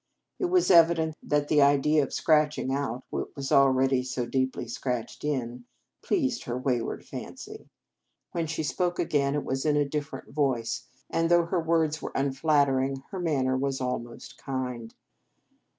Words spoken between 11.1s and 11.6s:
and though her